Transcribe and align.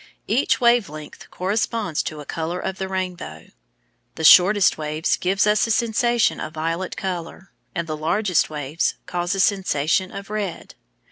Each 0.25 0.59
wave 0.59 0.89
length 0.89 1.29
corresponds 1.29 2.01
to 2.01 2.21
a 2.21 2.25
colour 2.25 2.59
of 2.59 2.79
the 2.79 2.87
rainbow. 2.87 3.49
The 4.15 4.23
shortest 4.23 4.75
waves 4.75 5.15
give 5.15 5.45
us 5.45 5.67
a 5.67 5.69
sensation 5.69 6.39
of 6.39 6.55
violet 6.55 6.97
colour, 6.97 7.51
and 7.75 7.85
the 7.85 7.95
largest 7.95 8.49
waves 8.49 8.95
cause 9.05 9.35
a 9.35 9.39
sensation 9.39 10.11
of 10.11 10.31
red. 10.31 10.73